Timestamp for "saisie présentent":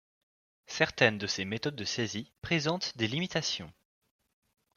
1.83-2.97